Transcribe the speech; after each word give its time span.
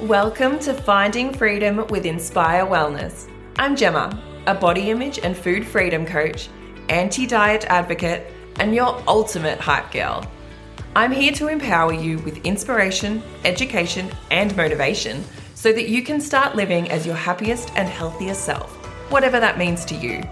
Welcome 0.00 0.58
to 0.58 0.74
Finding 0.74 1.32
Freedom 1.32 1.86
with 1.86 2.04
Inspire 2.04 2.66
Wellness. 2.66 3.30
I'm 3.56 3.74
Gemma, 3.74 4.22
a 4.46 4.54
body 4.54 4.90
image 4.90 5.18
and 5.20 5.34
food 5.34 5.66
freedom 5.66 6.04
coach, 6.04 6.50
anti 6.90 7.26
diet 7.26 7.64
advocate, 7.64 8.30
and 8.60 8.74
your 8.74 9.02
ultimate 9.08 9.58
hype 9.58 9.90
girl. 9.90 10.30
I'm 10.94 11.12
here 11.12 11.32
to 11.32 11.48
empower 11.48 11.94
you 11.94 12.18
with 12.18 12.44
inspiration, 12.44 13.22
education, 13.46 14.10
and 14.30 14.54
motivation 14.54 15.24
so 15.54 15.72
that 15.72 15.88
you 15.88 16.02
can 16.02 16.20
start 16.20 16.56
living 16.56 16.90
as 16.90 17.06
your 17.06 17.16
happiest 17.16 17.70
and 17.74 17.88
healthiest 17.88 18.44
self, 18.44 18.70
whatever 19.10 19.40
that 19.40 19.56
means 19.56 19.86
to 19.86 19.94
you. 19.94 20.22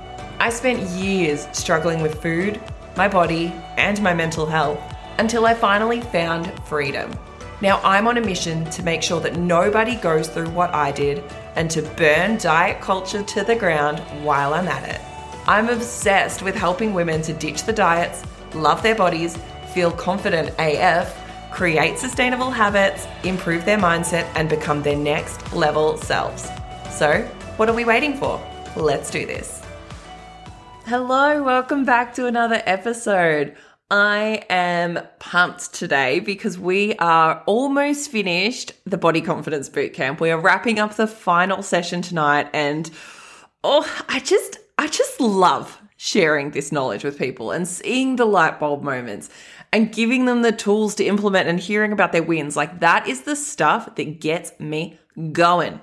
I 0.41 0.51
spent 0.51 0.91
years 0.91 1.49
struggling 1.53 2.03
with 2.03 2.21
food, 2.21 2.61
my 2.99 3.09
body, 3.09 3.47
and 3.79 3.99
my 4.03 4.13
mental 4.13 4.45
health 4.45 4.79
until 5.17 5.47
I 5.47 5.55
finally 5.55 6.03
found 6.03 6.53
freedom. 6.65 7.11
Now 7.65 7.81
I'm 7.83 8.07
on 8.09 8.19
a 8.19 8.21
mission 8.21 8.67
to 8.73 8.83
make 8.83 9.03
sure 9.03 9.21
that 9.21 9.37
nobody 9.37 9.97
goes 9.97 10.29
through 10.29 10.51
what 10.51 10.75
I 10.75 10.93
did 10.93 11.25
and 11.57 11.71
to 11.71 11.81
burn 11.81 12.37
diet 12.37 12.83
culture 12.83 13.23
to 13.23 13.43
the 13.43 13.57
ground 13.57 14.01
while 14.23 14.53
I'm 14.53 14.69
at 14.69 14.87
it. 14.87 15.01
I'm 15.47 15.71
obsessed 15.71 16.43
with 16.43 16.55
helping 16.55 16.93
women 16.93 17.23
to 17.23 17.33
ditch 17.33 17.63
the 17.63 17.73
diets, 17.73 18.23
love 18.55 18.83
their 18.83 18.95
bodies, 18.95 19.39
feel 19.73 19.91
confident 19.91 20.51
AF, 20.59 21.17
create 21.53 21.97
sustainable 21.97 22.51
habits, 22.51 23.07
improve 23.23 23.65
their 23.65 23.79
mindset, 23.79 24.31
and 24.35 24.47
become 24.47 24.83
their 24.83 24.99
next 24.99 25.55
level 25.55 25.97
selves. 25.97 26.51
So, 26.91 27.23
what 27.57 27.71
are 27.71 27.75
we 27.75 27.87
waiting 27.87 28.19
for? 28.19 28.47
Let's 28.77 29.09
do 29.11 29.25
this. 29.25 29.63
Hello, 30.85 31.43
welcome 31.43 31.87
back 31.87 32.13
to 32.17 32.27
another 32.27 32.61
episode. 32.67 33.57
I 33.95 34.45
am 34.51 34.99
pumped 35.21 35.73
today 35.73 36.19
because 36.19 36.59
we 36.59 36.97
are 36.97 37.45
almost 37.47 38.11
finished 38.11 38.73
the 38.85 38.99
body 38.99 39.21
confidence 39.21 39.71
bootcamp. 39.71 40.19
We 40.19 40.33
are 40.33 40.41
wrapping 40.41 40.81
up 40.81 40.97
the 40.97 41.07
final 41.07 41.63
session 41.63 42.03
tonight 42.03 42.51
and 42.53 42.91
oh, 43.63 43.89
I 44.09 44.19
just 44.19 44.59
I 44.79 44.89
just 44.89 45.21
love 45.21 45.81
sharing 45.97 46.51
this 46.51 46.73
knowledge 46.73 47.05
with 47.05 47.21
people 47.21 47.53
and 47.53 47.69
seeing 47.69 48.17
the 48.17 48.25
light 48.25 48.59
bulb 48.59 48.83
moments 48.83 49.31
and 49.73 49.93
giving 49.93 50.25
them 50.25 50.43
the 50.43 50.51
tools 50.51 50.97
to 50.97 51.05
implement 51.05 51.49
and 51.49 51.61
hearing 51.61 51.93
about 51.93 52.11
their 52.11 52.25
wins. 52.25 52.57
Like 52.57 52.81
that 52.81 53.07
is 53.07 53.21
the 53.21 53.37
stuff 53.37 53.95
that 53.95 54.19
gets 54.19 54.59
me 54.59 54.99
going. 55.31 55.81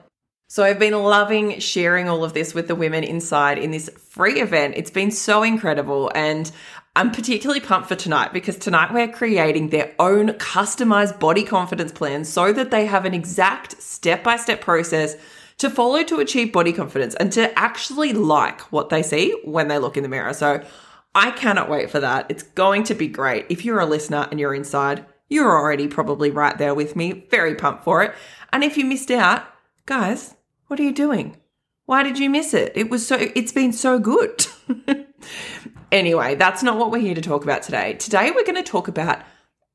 So 0.50 0.66
I've 0.66 0.80
been 0.80 1.02
loving 1.02 1.60
sharing 1.60 2.10
all 2.10 2.26
of 2.26 2.34
this 2.34 2.54
with 2.54 2.68
the 2.68 2.76
women 2.76 3.06
inside 3.06 3.58
in 3.58 3.72
this 3.72 3.90
free 4.10 4.42
event. 4.42 4.74
It's 4.76 4.92
been 4.92 5.12
so 5.12 5.44
incredible 5.44 6.12
and 6.14 6.52
I'm 6.94 7.12
particularly 7.12 7.62
pumped 7.62 7.88
for 7.88 7.96
tonight 7.96 8.34
because 8.34 8.58
tonight 8.58 8.94
we're 8.94 9.08
creating 9.08 9.70
their 9.70 9.96
own 9.98 10.32
customized 10.34 11.22
body 11.22 11.44
confidence 11.44 11.94
plan 11.94 12.26
so 12.26 12.52
that 12.52 12.70
they 12.70 12.86
have 12.86 13.06
an 13.06 13.14
exact 13.14 13.82
step 13.82 14.26
by 14.26 14.36
step 14.36 14.60
process 14.60 15.16
to 15.60 15.70
follow 15.70 16.04
to 16.04 16.20
achieve 16.20 16.52
body 16.52 16.74
confidence 16.74 17.16
and 17.16 17.32
to 17.32 17.58
actually 17.58 18.12
like 18.12 18.60
what 18.74 18.90
they 18.90 19.02
see 19.02 19.32
when 19.46 19.70
they 19.70 19.80
look 19.80 19.96
in 19.96 20.04
the 20.04 20.10
mirror. 20.10 20.34
So 20.34 20.66
I 21.16 21.32
cannot 21.32 21.70
wait 21.70 21.90
for 21.90 22.02
that. 22.02 22.26
It's 22.28 22.44
going 22.44 22.84
to 22.84 22.94
be 22.94 23.08
great. 23.08 23.46
If 23.48 23.64
you're 23.64 23.80
a 23.80 23.86
listener 23.86 24.28
and 24.30 24.38
you're 24.38 24.54
inside, 24.54 25.06
you're 25.30 25.58
already 25.58 25.88
probably 25.88 26.30
right 26.30 26.58
there 26.58 26.76
with 26.76 26.98
me. 26.98 27.26
Very 27.32 27.56
pumped 27.56 27.86
for 27.86 28.04
it. 28.04 28.14
And 28.52 28.66
if 28.66 28.78
you 28.78 28.84
missed 28.84 29.12
out, 29.12 29.46
guys, 29.86 30.36
what 30.68 30.78
are 30.78 30.84
you 30.84 30.94
doing? 30.94 31.38
Why 31.86 32.04
did 32.04 32.20
you 32.20 32.30
miss 32.30 32.54
it? 32.54 32.74
It 32.76 32.90
was 32.90 33.08
so, 33.08 33.16
it's 33.18 33.54
been 33.54 33.72
so 33.72 33.98
good. 33.98 34.46
Anyway, 35.92 36.36
that's 36.36 36.64
not 36.64 36.78
what 36.78 36.92
we're 36.92 37.02
here 37.02 37.16
to 37.16 37.22
talk 37.22 37.44
about 37.44 37.64
today. 37.64 37.94
Today, 37.94 38.32
we're 38.32 38.46
going 38.46 38.56
to 38.56 38.64
talk 38.64 38.88
about 38.88 39.22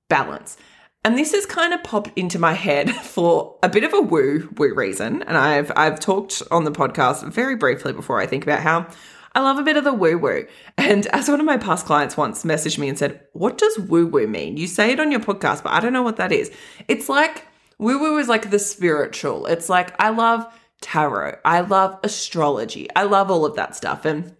balance. 0.08 0.56
And 1.04 1.16
this 1.16 1.32
has 1.32 1.46
kind 1.46 1.72
of 1.72 1.84
popped 1.84 2.10
into 2.16 2.38
my 2.38 2.52
head 2.52 2.90
for 2.96 3.56
a 3.62 3.68
bit 3.68 3.84
of 3.84 3.94
a 3.94 4.00
woo 4.00 4.48
woo 4.56 4.74
reason. 4.74 5.22
And 5.22 5.36
I've 5.36 5.70
I've 5.76 6.00
talked 6.00 6.42
on 6.50 6.64
the 6.64 6.72
podcast 6.72 7.32
very 7.32 7.54
briefly 7.54 7.92
before 7.92 8.20
I 8.20 8.26
think 8.26 8.42
about 8.44 8.60
how 8.60 8.88
I 9.34 9.40
love 9.40 9.58
a 9.58 9.62
bit 9.62 9.76
of 9.76 9.84
the 9.84 9.92
woo 9.92 10.18
woo. 10.18 10.46
And 10.76 11.06
as 11.12 11.28
one 11.28 11.40
of 11.40 11.46
my 11.46 11.58
past 11.58 11.86
clients 11.86 12.16
once 12.16 12.42
messaged 12.42 12.78
me 12.78 12.88
and 12.88 12.98
said, 12.98 13.20
What 13.34 13.58
does 13.58 13.78
woo 13.78 14.06
woo 14.06 14.26
mean? 14.26 14.56
You 14.56 14.66
say 14.66 14.90
it 14.90 15.00
on 15.00 15.10
your 15.10 15.20
podcast, 15.20 15.62
but 15.62 15.72
I 15.72 15.80
don't 15.80 15.92
know 15.92 16.02
what 16.02 16.16
that 16.16 16.32
is. 16.32 16.50
It's 16.88 17.08
like 17.08 17.46
woo 17.78 17.98
woo 17.98 18.18
is 18.18 18.28
like 18.28 18.50
the 18.50 18.58
spiritual. 18.58 19.46
It's 19.46 19.68
like 19.68 19.94
I 20.00 20.08
love 20.08 20.46
tarot. 20.80 21.38
I 21.44 21.60
love 21.60 21.98
astrology. 22.02 22.88
I 22.96 23.04
love 23.04 23.30
all 23.30 23.44
of 23.44 23.56
that 23.56 23.76
stuff. 23.76 24.04
And 24.04 24.35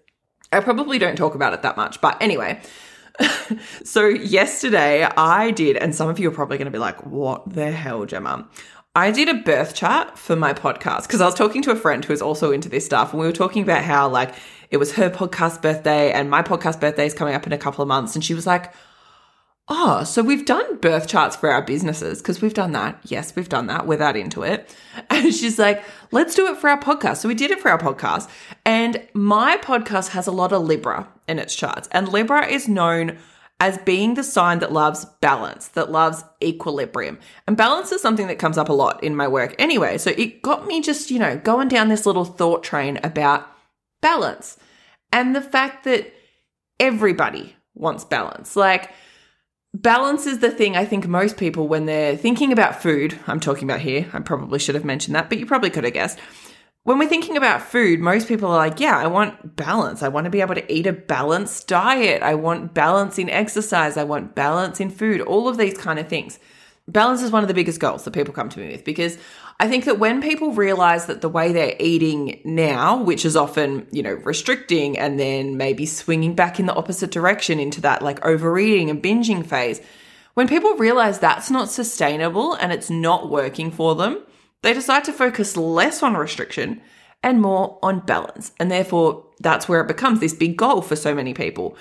I 0.57 0.61
probably 0.61 0.99
don't 0.99 1.17
talk 1.17 1.35
about 1.35 1.53
it 1.53 1.63
that 1.63 1.77
much, 1.77 2.01
but 2.01 2.21
anyway. 2.21 2.61
so 3.85 4.07
yesterday 4.07 5.05
I 5.05 5.51
did, 5.51 5.77
and 5.77 5.95
some 5.95 6.09
of 6.09 6.19
you 6.19 6.29
are 6.29 6.33
probably 6.33 6.59
going 6.59 6.67
to 6.67 6.73
be 6.73 6.79
like, 6.79 7.05
what 7.05 7.53
the 7.53 7.71
hell, 7.71 8.05
Gemma? 8.07 8.49
I 8.95 9.11
did 9.11 9.29
a 9.29 9.35
birth 9.35 9.75
chart 9.75 10.19
for 10.19 10.37
my 10.37 10.55
podcast 10.55 11.03
because 11.03 11.21
I 11.21 11.27
was 11.27 11.35
talking 11.35 11.61
to 11.63 11.71
a 11.71 11.77
friend 11.77 12.03
who 12.03 12.15
is 12.15 12.23
also 12.23 12.51
into 12.53 12.71
this 12.71 12.87
stuff, 12.87 13.13
and 13.13 13.21
we 13.21 13.27
were 13.27 13.33
talking 13.33 13.63
about 13.63 13.85
how 13.85 14.09
like 14.09 14.35
it 14.71 14.79
was 14.79 14.93
her 14.95 15.11
podcast 15.11 15.61
birthday 15.61 16.13
and 16.13 16.31
my 16.31 16.43
podcast 16.43 16.81
birthday 16.81 17.05
is 17.05 17.13
coming 17.13 17.35
up 17.35 17.47
in 17.47 17.53
a 17.53 17.59
couple 17.59 17.83
of 17.83 17.89
months, 17.89 18.15
and 18.15 18.25
she 18.25 18.33
was 18.33 18.47
like, 18.47 18.73
Oh, 19.69 20.05
so 20.05 20.23
we've 20.23 20.45
done 20.45 20.77
birth 20.77 21.09
charts 21.09 21.35
for 21.35 21.51
our 21.51 21.61
businesses 21.61 22.23
because 22.23 22.41
we've 22.41 22.55
done 22.55 22.71
that. 22.73 23.01
Yes, 23.05 23.35
we've 23.35 23.49
done 23.49 23.67
that. 23.67 23.87
We're 23.87 23.97
that 23.97 24.17
into 24.17 24.43
it. 24.43 24.75
And 25.11 25.35
she's 25.35 25.59
like, 25.59 25.85
let's 26.11 26.35
do 26.35 26.47
it 26.47 26.57
for 26.57 26.71
our 26.71 26.81
podcast. 26.81 27.19
So 27.19 27.29
we 27.29 27.35
did 27.35 27.51
it 27.51 27.61
for 27.61 27.71
our 27.71 27.79
podcast. 27.79 28.31
And 28.65 29.07
my 29.13 29.57
podcast 29.59 30.09
has 30.11 30.27
a 30.27 30.33
lot 30.33 30.53
of 30.53 30.63
Libra 30.63 31.09
in 31.29 31.39
its 31.39 31.55
charts. 31.55 31.89
And 31.93 32.09
Libra 32.09 32.47
is 32.47 32.67
known 32.67 33.19
as 33.61 33.79
being 33.79 34.15
the 34.15 34.25
sign 34.25 34.59
that 34.61 34.73
loves 34.73 35.05
balance, 35.21 35.69
that 35.69 35.91
loves 35.91 36.25
equilibrium. 36.43 37.19
And 37.47 37.57
balance 37.57 37.93
is 37.93 38.01
something 38.01 38.27
that 38.27 38.39
comes 38.39 38.57
up 38.59 38.69
a 38.69 38.75
lot 38.75 39.03
in 39.03 39.17
my 39.17 39.29
work 39.29 39.55
anyway. 39.59 39.99
So 39.99 40.13
it 40.17 40.43
got 40.43 40.67
me 40.67 40.81
just, 40.81 41.11
you 41.11 41.19
know, 41.19 41.37
going 41.39 41.69
down 41.69 41.89
this 41.89 42.07
little 42.07 42.25
thought 42.25 42.63
train 42.63 42.99
about 43.03 43.47
balance 44.01 44.57
and 45.13 45.37
the 45.37 45.43
fact 45.43 45.85
that 45.85 46.13
everybody 46.81 47.57
wants 47.75 48.05
balance. 48.05 48.57
Like, 48.57 48.93
balance 49.83 50.27
is 50.27 50.39
the 50.39 50.51
thing 50.51 50.77
I 50.77 50.85
think 50.85 51.07
most 51.07 51.37
people, 51.37 51.69
when 51.69 51.87
they're 51.87 52.17
thinking 52.17 52.53
about 52.53 52.83
food, 52.83 53.19
I'm 53.27 53.41
talking 53.41 53.69
about 53.69 53.81
here, 53.81 54.09
I 54.13 54.21
probably 54.21 54.59
should 54.59 54.75
have 54.75 54.85
mentioned 54.85 55.15
that, 55.15 55.29
but 55.29 55.39
you 55.39 55.47
probably 55.47 55.71
could 55.71 55.85
have 55.85 55.93
guessed. 55.93 56.19
When 56.85 56.99
we're 56.99 57.09
thinking 57.09 57.37
about 57.37 57.63
food, 57.63 57.99
most 57.99 58.29
people 58.29 58.49
are 58.49 58.57
like, 58.57 58.79
yeah, 58.79 58.97
I 58.97 59.09
want 59.09 59.57
balance. 59.57 60.05
I 60.05 60.09
want 60.09 60.27
to 60.27 60.31
be 60.31 60.41
able 60.41 60.55
to 60.55 60.73
eat 60.73 60.87
a 60.87 60.93
balanced 60.93 61.67
diet. 61.67 62.23
I 62.23 62.37
want 62.37 62.75
balance 62.75 63.19
in 63.19 63.29
exercise. 63.29 63.97
I 63.97 64.05
want 64.05 64.37
balance 64.37 64.81
in 64.81 64.91
food, 64.91 65.21
all 65.21 65.49
of 65.49 65.57
these 65.57 65.77
kind 65.77 65.99
of 65.99 66.09
things. 66.09 66.39
Balance 66.89 67.23
is 67.23 67.33
one 67.33 67.43
of 67.43 67.49
the 67.49 67.55
biggest 67.55 67.81
goals 67.81 68.05
that 68.05 68.13
people 68.13 68.33
come 68.33 68.49
to 68.49 68.61
me 68.61 68.69
with 68.69 68.85
because 68.85 69.19
I 69.59 69.69
think 69.69 69.87
that 69.87 69.99
when 69.99 70.23
people 70.23 70.53
realize 70.53 71.07
that 71.07 71.21
the 71.21 71.29
way 71.29 71.53
they're 71.53 71.75
eating 71.81 72.41
now, 72.45 73.03
which 73.03 73.25
is 73.25 73.35
often, 73.35 73.89
you 73.91 74.05
know, 74.05 74.13
restricting 74.13 74.97
and 74.97 75.19
then 75.19 75.57
maybe 75.57 75.85
swinging 75.85 76.35
back 76.35 76.61
in 76.61 76.67
the 76.67 76.75
opposite 76.75 77.11
direction 77.11 77.59
into 77.59 77.81
that 77.81 78.03
like 78.03 78.25
overeating 78.25 78.89
and 78.89 79.03
binging 79.03 79.45
phase, 79.45 79.81
when 80.35 80.47
people 80.47 80.77
realize 80.77 81.19
that's 81.19 81.51
not 81.51 81.71
sustainable 81.71 82.55
and 82.55 82.73
it's 82.73 82.91
not 82.91 83.31
working 83.31 83.71
for 83.73 83.95
them, 83.97 84.23
they 84.63 84.73
decide 84.73 85.03
to 85.05 85.13
focus 85.13 85.57
less 85.57 86.03
on 86.03 86.15
restriction 86.15 86.81
and 87.23 87.41
more 87.41 87.79
on 87.83 88.01
balance. 88.01 88.53
And 88.61 88.71
therefore, 88.71 89.25
that's 89.41 89.69
where 89.69 89.81
it 89.81 89.89
becomes 89.89 90.21
this 90.21 90.35
big 90.35 90.57
goal 90.57 90.83
for 90.83 90.95
so 90.95 91.15
many 91.15 91.35
people. 91.35 91.77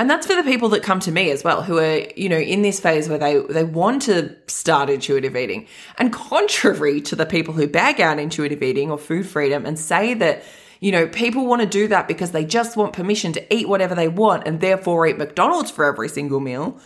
And 0.00 0.08
that's 0.08 0.26
for 0.26 0.34
the 0.34 0.42
people 0.42 0.70
that 0.70 0.82
come 0.82 0.98
to 1.00 1.12
me 1.12 1.30
as 1.30 1.44
well, 1.44 1.62
who 1.62 1.76
are, 1.76 1.98
you 2.16 2.30
know, 2.30 2.38
in 2.38 2.62
this 2.62 2.80
phase 2.80 3.06
where 3.06 3.18
they, 3.18 3.38
they 3.38 3.64
want 3.64 4.00
to 4.04 4.34
start 4.46 4.88
intuitive 4.88 5.36
eating. 5.36 5.66
And 5.98 6.10
contrary 6.10 7.02
to 7.02 7.14
the 7.14 7.26
people 7.26 7.52
who 7.52 7.66
bag 7.66 8.00
out 8.00 8.18
intuitive 8.18 8.62
eating 8.62 8.90
or 8.90 8.96
food 8.96 9.26
freedom 9.26 9.66
and 9.66 9.78
say 9.78 10.14
that, 10.14 10.42
you 10.80 10.90
know, 10.90 11.06
people 11.06 11.44
want 11.44 11.60
to 11.60 11.68
do 11.68 11.86
that 11.88 12.08
because 12.08 12.30
they 12.30 12.46
just 12.46 12.78
want 12.78 12.94
permission 12.94 13.34
to 13.34 13.54
eat 13.54 13.68
whatever 13.68 13.94
they 13.94 14.08
want 14.08 14.48
and 14.48 14.62
therefore 14.62 15.06
eat 15.06 15.18
McDonald's 15.18 15.70
for 15.70 15.84
every 15.84 16.08
single 16.08 16.40
meal. 16.40 16.80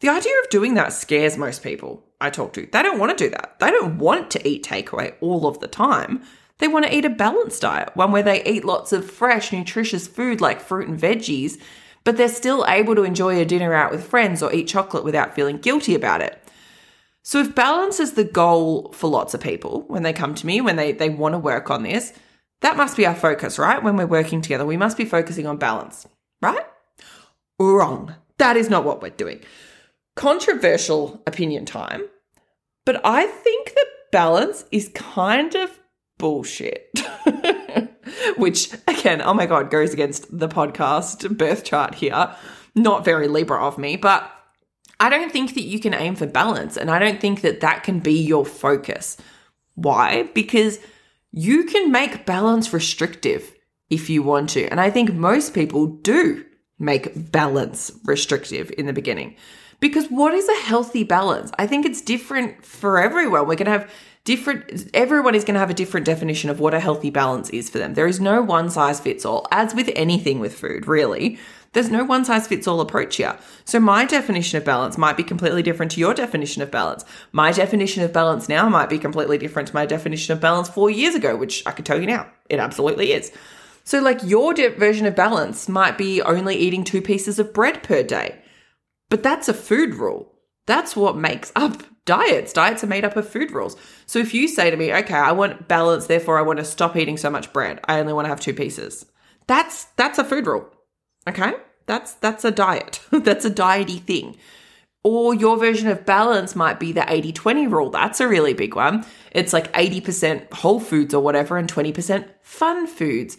The 0.00 0.08
idea 0.08 0.34
of 0.42 0.50
doing 0.50 0.74
that 0.74 0.92
scares 0.92 1.38
most 1.38 1.62
people 1.62 2.02
I 2.20 2.30
talk 2.30 2.52
to. 2.54 2.66
They 2.66 2.82
don't 2.82 2.98
want 2.98 3.16
to 3.16 3.24
do 3.26 3.30
that. 3.30 3.60
They 3.60 3.70
don't 3.70 3.98
want 3.98 4.28
to 4.32 4.48
eat 4.48 4.66
takeaway 4.66 5.14
all 5.20 5.46
of 5.46 5.60
the 5.60 5.68
time. 5.68 6.24
They 6.58 6.66
want 6.66 6.84
to 6.84 6.92
eat 6.92 7.04
a 7.04 7.10
balanced 7.10 7.62
diet, 7.62 7.90
one 7.94 8.10
where 8.10 8.24
they 8.24 8.42
eat 8.42 8.64
lots 8.64 8.92
of 8.92 9.08
fresh, 9.08 9.52
nutritious 9.52 10.08
food 10.08 10.40
like 10.40 10.60
fruit 10.60 10.88
and 10.88 10.98
veggies 10.98 11.60
but 12.06 12.16
they're 12.16 12.28
still 12.28 12.64
able 12.68 12.94
to 12.94 13.02
enjoy 13.02 13.40
a 13.40 13.44
dinner 13.44 13.74
out 13.74 13.90
with 13.90 14.06
friends 14.06 14.40
or 14.40 14.52
eat 14.52 14.68
chocolate 14.68 15.02
without 15.02 15.34
feeling 15.34 15.58
guilty 15.58 15.92
about 15.92 16.22
it. 16.22 16.40
So 17.24 17.40
if 17.40 17.52
balance 17.52 17.98
is 17.98 18.12
the 18.12 18.22
goal 18.22 18.92
for 18.92 19.10
lots 19.10 19.34
of 19.34 19.40
people 19.40 19.82
when 19.88 20.04
they 20.04 20.12
come 20.12 20.32
to 20.36 20.46
me, 20.46 20.60
when 20.60 20.76
they, 20.76 20.92
they 20.92 21.10
want 21.10 21.34
to 21.34 21.38
work 21.40 21.68
on 21.68 21.82
this, 21.82 22.12
that 22.60 22.76
must 22.76 22.96
be 22.96 23.06
our 23.06 23.14
focus, 23.16 23.58
right? 23.58 23.82
When 23.82 23.96
we're 23.96 24.06
working 24.06 24.40
together, 24.40 24.64
we 24.64 24.76
must 24.76 24.96
be 24.96 25.04
focusing 25.04 25.48
on 25.48 25.56
balance, 25.56 26.06
right? 26.40 26.64
Wrong. 27.58 28.14
That 28.38 28.56
is 28.56 28.70
not 28.70 28.84
what 28.84 29.02
we're 29.02 29.10
doing. 29.10 29.40
Controversial 30.14 31.20
opinion 31.26 31.66
time, 31.66 32.04
but 32.84 33.00
I 33.04 33.26
think 33.26 33.74
that 33.74 33.86
balance 34.12 34.64
is 34.70 34.90
kind 34.94 35.56
of 35.56 35.76
bullshit. 36.18 36.88
which 38.36 38.72
again, 38.86 39.22
oh 39.22 39.34
my 39.34 39.46
God, 39.46 39.70
goes 39.70 39.92
against 39.92 40.36
the 40.36 40.48
podcast 40.48 41.36
birth 41.36 41.64
chart 41.64 41.94
here. 41.94 42.34
Not 42.74 43.04
very 43.04 43.28
Libra 43.28 43.64
of 43.66 43.78
me, 43.78 43.96
but 43.96 44.30
I 45.00 45.08
don't 45.08 45.32
think 45.32 45.54
that 45.54 45.62
you 45.62 45.78
can 45.78 45.94
aim 45.94 46.16
for 46.16 46.26
balance. 46.26 46.76
And 46.76 46.90
I 46.90 46.98
don't 46.98 47.20
think 47.20 47.42
that 47.42 47.60
that 47.60 47.84
can 47.84 48.00
be 48.00 48.20
your 48.20 48.44
focus. 48.44 49.16
Why? 49.74 50.24
Because 50.34 50.78
you 51.32 51.64
can 51.64 51.92
make 51.92 52.26
balance 52.26 52.72
restrictive 52.72 53.54
if 53.90 54.08
you 54.08 54.22
want 54.22 54.50
to. 54.50 54.66
And 54.68 54.80
I 54.80 54.90
think 54.90 55.12
most 55.12 55.54
people 55.54 55.86
do 55.86 56.44
make 56.78 57.30
balance 57.30 57.92
restrictive 58.04 58.72
in 58.76 58.86
the 58.86 58.92
beginning. 58.92 59.36
Because 59.80 60.06
what 60.06 60.32
is 60.32 60.48
a 60.48 60.60
healthy 60.62 61.04
balance? 61.04 61.50
I 61.58 61.66
think 61.66 61.84
it's 61.84 62.00
different 62.00 62.64
for 62.64 62.98
everyone. 62.98 63.42
We're 63.42 63.56
going 63.56 63.66
to 63.66 63.72
have 63.72 63.90
different, 64.26 64.90
everyone 64.92 65.36
is 65.36 65.44
going 65.44 65.54
to 65.54 65.60
have 65.60 65.70
a 65.70 65.74
different 65.74 66.04
definition 66.04 66.50
of 66.50 66.60
what 66.60 66.74
a 66.74 66.80
healthy 66.80 67.10
balance 67.10 67.48
is 67.50 67.70
for 67.70 67.78
them. 67.78 67.94
There 67.94 68.08
is 68.08 68.20
no 68.20 68.42
one 68.42 68.68
size 68.68 69.00
fits 69.00 69.24
all, 69.24 69.46
as 69.50 69.74
with 69.74 69.88
anything 69.96 70.40
with 70.40 70.58
food, 70.58 70.86
really. 70.86 71.38
There's 71.72 71.90
no 71.90 72.04
one 72.04 72.24
size 72.24 72.46
fits 72.46 72.66
all 72.66 72.80
approach 72.80 73.16
here. 73.16 73.38
So, 73.64 73.78
my 73.78 74.04
definition 74.04 74.58
of 74.58 74.64
balance 74.64 74.98
might 74.98 75.16
be 75.16 75.22
completely 75.22 75.62
different 75.62 75.92
to 75.92 76.00
your 76.00 76.12
definition 76.12 76.60
of 76.60 76.70
balance. 76.70 77.04
My 77.32 77.52
definition 77.52 78.02
of 78.02 78.12
balance 78.12 78.48
now 78.48 78.68
might 78.68 78.90
be 78.90 78.98
completely 78.98 79.38
different 79.38 79.68
to 79.68 79.74
my 79.74 79.86
definition 79.86 80.32
of 80.32 80.40
balance 80.40 80.68
four 80.68 80.90
years 80.90 81.14
ago, 81.14 81.36
which 81.36 81.62
I 81.64 81.70
can 81.70 81.84
tell 81.84 82.00
you 82.00 82.06
now, 82.06 82.30
it 82.50 82.58
absolutely 82.58 83.12
is. 83.12 83.30
So, 83.84 84.00
like, 84.00 84.20
your 84.24 84.54
version 84.54 85.06
of 85.06 85.14
balance 85.14 85.68
might 85.68 85.96
be 85.96 86.20
only 86.20 86.56
eating 86.56 86.82
two 86.82 87.00
pieces 87.00 87.38
of 87.38 87.54
bread 87.54 87.84
per 87.84 88.02
day. 88.02 88.40
But 89.08 89.22
that's 89.22 89.48
a 89.48 89.54
food 89.54 89.94
rule. 89.94 90.32
That's 90.66 90.96
what 90.96 91.16
makes 91.16 91.52
up 91.54 91.84
diets. 92.06 92.52
Diets 92.52 92.82
are 92.82 92.86
made 92.88 93.04
up 93.04 93.16
of 93.16 93.28
food 93.28 93.50
rules. 93.50 93.76
So 94.06 94.18
if 94.18 94.32
you 94.32 94.48
say 94.48 94.70
to 94.70 94.76
me, 94.76 94.94
okay, 94.94 95.14
I 95.14 95.32
want 95.32 95.68
balance, 95.68 96.06
therefore 96.06 96.38
I 96.38 96.42
want 96.42 96.58
to 96.58 96.64
stop 96.64 96.96
eating 96.96 97.18
so 97.18 97.28
much 97.28 97.52
bread. 97.52 97.80
I 97.84 98.00
only 98.00 98.14
want 98.14 98.24
to 98.24 98.30
have 98.30 98.40
two 98.40 98.54
pieces. 98.54 99.04
That's 99.46 99.84
that's 99.96 100.18
a 100.18 100.24
food 100.24 100.46
rule. 100.46 100.66
Okay? 101.28 101.52
That's 101.86 102.14
that's 102.14 102.44
a 102.44 102.50
diet. 102.50 103.00
that's 103.10 103.44
a 103.44 103.50
diety 103.50 103.98
thing. 103.98 104.36
Or 105.04 105.34
your 105.34 105.56
version 105.56 105.88
of 105.88 106.04
balance 106.04 106.56
might 106.56 106.80
be 106.80 106.90
the 106.90 107.02
80-20 107.02 107.70
rule. 107.70 107.90
That's 107.90 108.20
a 108.20 108.26
really 108.26 108.54
big 108.54 108.74
one. 108.74 109.06
It's 109.30 109.52
like 109.52 109.72
80% 109.72 110.52
whole 110.52 110.80
foods 110.80 111.14
or 111.14 111.22
whatever 111.22 111.56
and 111.56 111.72
20% 111.72 112.28
fun 112.42 112.88
foods. 112.88 113.38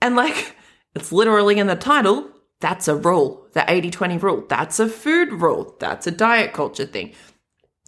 And 0.00 0.16
like 0.16 0.56
it's 0.94 1.12
literally 1.12 1.58
in 1.58 1.66
the 1.66 1.76
title, 1.76 2.30
that's 2.60 2.88
a 2.88 2.96
rule. 2.96 3.46
The 3.52 3.70
80 3.70 3.90
20 3.90 4.18
rule. 4.18 4.44
That's 4.48 4.78
a 4.78 4.88
food 4.88 5.32
rule. 5.32 5.76
That's 5.80 6.06
a 6.06 6.10
diet 6.10 6.52
culture 6.54 6.86
thing. 6.86 7.12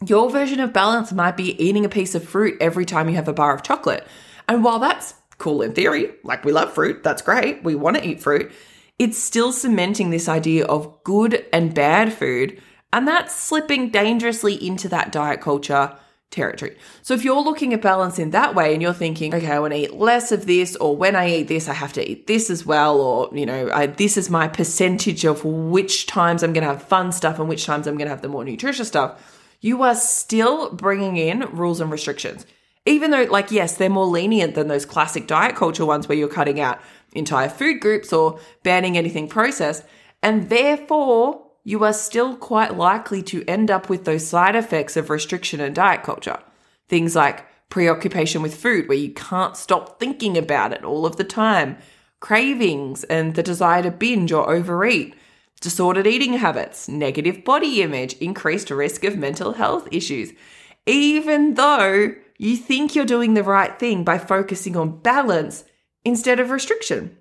Your 0.07 0.31
version 0.31 0.61
of 0.61 0.73
balance 0.73 1.13
might 1.13 1.37
be 1.37 1.61
eating 1.63 1.85
a 1.85 1.89
piece 1.89 2.15
of 2.15 2.27
fruit 2.27 2.57
every 2.61 2.85
time 2.85 3.09
you 3.09 3.17
have 3.17 3.27
a 3.27 3.33
bar 3.33 3.53
of 3.53 3.65
chocolate. 3.65 4.07
And 4.49 4.63
while 4.63 4.79
that's 4.79 5.15
cool 5.39 5.61
in 5.61 5.73
theory, 5.73 6.13
like 6.23 6.45
we 6.45 6.53
love 6.53 6.73
fruit, 6.73 7.03
that's 7.03 7.23
great, 7.23 7.65
we 7.65 7.75
want 7.75 7.97
to 7.97 8.07
eat 8.07 8.23
fruit, 8.23 8.53
it's 8.99 9.19
still 9.19 9.53
cementing 9.53 10.11
this 10.11 10.29
idea 10.29 10.67
of 10.67 11.03
good 11.03 11.45
and 11.53 11.75
bad 11.75 12.13
food. 12.13 12.61
And 12.93 13.09
that's 13.09 13.35
slipping 13.35 13.91
dangerously 13.91 14.55
into 14.55 14.89
that 14.89 15.11
diet 15.11 15.41
culture 15.41 15.97
territory. 16.31 16.77
So 17.03 17.15
if 17.15 17.25
you're 17.25 17.43
looking 17.43 17.75
at 17.75 17.83
balance 17.83 18.19
in 18.19 18.31
that 18.31 18.55
way 18.55 18.75
and 18.75 18.83
you're 18.83 18.93
thinking, 18.93 19.35
okay, 19.35 19.51
I 19.51 19.59
want 19.59 19.73
to 19.73 19.81
eat 19.81 19.95
less 19.95 20.31
of 20.31 20.47
this, 20.47 20.77
or 20.77 20.97
when 20.97 21.17
I 21.17 21.29
eat 21.29 21.49
this, 21.49 21.69
I 21.69 21.75
have 21.75 21.93
to 21.95 22.09
eat 22.09 22.27
this 22.27 22.51
as 22.51 22.65
well, 22.65 23.01
or, 23.01 23.37
you 23.37 23.47
know, 23.47 23.71
I, 23.73 23.87
this 23.87 24.17
is 24.17 24.31
my 24.31 24.47
percentage 24.47 25.25
of 25.25 25.45
which 25.45 26.07
times 26.07 26.43
I'm 26.43 26.53
going 26.53 26.67
to 26.67 26.73
have 26.73 26.83
fun 26.83 27.13
stuff 27.13 27.39
and 27.39 27.49
which 27.49 27.65
times 27.65 27.87
I'm 27.87 27.97
going 27.97 28.07
to 28.07 28.11
have 28.11 28.23
the 28.23 28.29
more 28.29 28.45
nutritious 28.45 28.89
stuff, 28.89 29.38
you 29.61 29.83
are 29.83 29.95
still 29.95 30.71
bringing 30.71 31.17
in 31.17 31.41
rules 31.53 31.81
and 31.81 31.91
restrictions. 31.91 32.47
Even 32.87 33.11
though, 33.11 33.25
like, 33.25 33.51
yes, 33.51 33.77
they're 33.77 33.91
more 33.91 34.07
lenient 34.07 34.55
than 34.55 34.69
those 34.69 34.87
classic 34.87 35.27
diet 35.27 35.57
culture 35.57 35.85
ones 35.85 36.09
where 36.09 36.17
you're 36.17 36.29
cutting 36.29 36.61
out 36.61 36.81
entire 37.13 37.49
food 37.49 37.81
groups 37.81 38.13
or 38.13 38.41
banning 38.63 38.97
anything 38.97 39.29
processed. 39.29 39.85
And 40.23 40.49
therefore, 40.49 41.45
you 41.65 41.85
are 41.85 41.93
still 41.93 42.37
quite 42.37 42.77
likely 42.77 43.23
to 43.25 43.45
end 43.47 43.71
up 43.71 43.91
with 43.91 44.05
those 44.05 44.27
side 44.27 44.57
effects 44.57 44.97
of 44.97 45.11
restriction 45.11 45.61
and 45.61 45.75
diet 45.75 46.03
culture. 46.03 46.39
Things 46.89 47.15
like 47.15 47.47
preoccupation 47.69 48.41
with 48.41 48.55
food, 48.55 48.89
where 48.89 48.97
you 48.97 49.13
can't 49.13 49.57
stop 49.57 50.01
thinking 50.01 50.39
about 50.39 50.73
it 50.73 50.85
all 50.85 51.05
of 51.05 51.17
the 51.17 51.25
time, 51.25 51.77
cravings 52.21 53.05
and 53.05 53.35
the 53.35 53.43
desire 53.43 53.83
to 53.83 53.91
binge 53.91 54.33
or 54.33 54.51
overeat, 54.51 55.15
disordered 55.61 56.07
eating 56.07 56.35
habits, 56.35 56.89
negative 56.89 57.45
body 57.45 57.83
image, 57.83 58.15
increased 58.15 58.71
risk 58.71 59.05
of 59.05 59.17
mental 59.17 59.53
health 59.53 59.89
issues. 59.91 60.33
Even 60.87 61.55
though 61.55 62.15
you 62.39 62.57
think 62.57 62.95
you're 62.95 63.05
doing 63.05 63.35
the 63.35 63.43
right 63.43 63.79
thing 63.79 64.05
by 64.05 64.19
focusing 64.19 64.77
on 64.77 64.99
balance 65.01 65.65
instead 66.05 66.41
of 66.41 66.51
restriction. 66.51 67.17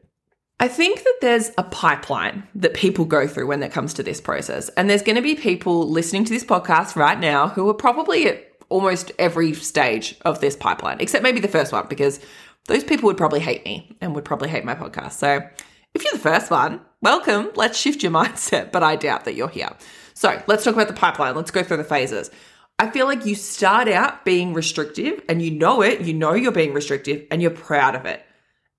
I 0.60 0.68
think 0.68 1.04
that 1.04 1.18
there's 1.22 1.51
a 1.57 1.63
pipeline 1.63 2.48
that 2.56 2.74
people 2.74 3.06
go 3.06 3.28
through 3.28 3.48
when 3.48 3.62
it 3.62 3.72
comes 3.72 3.94
to 3.95 4.04
this 4.04 4.22
process. 4.22 4.69
And 4.69 4.89
there's 4.89 5.04
going 5.04 5.16
to 5.16 5.22
be 5.22 5.36
people 5.36 5.88
listening 5.88 6.25
to 6.25 6.34
this 6.34 6.44
podcast 6.44 6.95
right 6.95 7.19
now 7.19 7.50
who 7.50 7.68
are 7.69 7.75
probably 7.75 8.28
at 8.28 8.44
almost 8.69 9.12
every 9.19 9.54
stage 9.54 10.16
of 10.25 10.39
this 10.39 10.56
pipeline, 10.56 11.00
except 11.00 11.24
maybe 11.24 11.39
the 11.39 11.48
first 11.48 11.72
one, 11.72 11.88
because 11.88 12.19
those 12.68 12.84
people 12.84 13.07
would 13.07 13.18
probably 13.18 13.39
hate 13.39 13.63
me 13.66 13.95
and 14.01 14.16
would 14.16 14.25
probably 14.25 14.50
hate 14.50 14.66
my 14.66 14.75
podcast. 14.75 15.13
So 15.13 15.48
if 15.94 16.04
you're 16.04 16.13
the 16.13 16.19
first 16.19 16.51
one, 16.51 16.81
welcome. 17.02 17.50
Let's 17.56 17.78
shift 17.78 18.04
your 18.04 18.12
mindset, 18.14 18.72
but 18.72 18.84
I 18.84 18.96
doubt 18.96 19.26
that 19.26 19.36
you're 19.36 19.50
here. 19.50 19.70
So 20.14 20.42
let's 20.48 20.64
talk 20.64 20.74
about 20.74 20.88
the 20.88 20.94
pipeline. 20.94 21.36
Let's 21.36 21.52
go 21.52 21.64
through 21.64 21.78
the 21.78 21.84
phases. 21.84 22.32
I 22.80 22.90
feel 22.92 23.08
like 23.08 23.26
you 23.26 23.36
start 23.36 23.88
out 23.88 24.24
being 24.24 24.54
restrictive 24.54 25.24
and 25.28 25.42
you 25.42 25.52
know 25.52 25.82
it, 25.82 26.02
you 26.02 26.14
know 26.14 26.34
you're 26.34 26.52
being 26.52 26.74
restrictive 26.74 27.26
and 27.32 27.42
you're 27.42 27.52
proud 27.52 27.96
of 27.96 28.06
it. 28.06 28.24